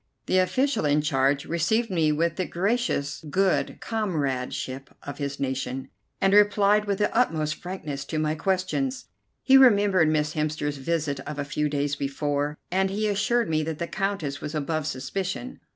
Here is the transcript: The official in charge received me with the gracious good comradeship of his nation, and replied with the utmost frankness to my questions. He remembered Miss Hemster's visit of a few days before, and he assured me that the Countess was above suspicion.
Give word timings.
The 0.25 0.39
official 0.39 0.83
in 0.83 1.03
charge 1.03 1.45
received 1.45 1.91
me 1.91 2.11
with 2.11 2.35
the 2.37 2.47
gracious 2.47 3.23
good 3.29 3.77
comradeship 3.81 4.89
of 5.03 5.19
his 5.19 5.39
nation, 5.39 5.89
and 6.19 6.33
replied 6.33 6.85
with 6.85 6.97
the 6.97 7.15
utmost 7.15 7.53
frankness 7.53 8.03
to 8.05 8.17
my 8.17 8.33
questions. 8.33 9.05
He 9.43 9.57
remembered 9.57 10.07
Miss 10.07 10.33
Hemster's 10.33 10.77
visit 10.77 11.19
of 11.19 11.37
a 11.37 11.45
few 11.45 11.69
days 11.69 11.95
before, 11.95 12.57
and 12.71 12.89
he 12.89 13.07
assured 13.07 13.47
me 13.47 13.61
that 13.61 13.77
the 13.77 13.85
Countess 13.85 14.41
was 14.41 14.55
above 14.55 14.87
suspicion. 14.87 15.59